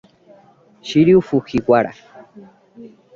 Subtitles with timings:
[0.87, 1.91] Shiryu Fujiwara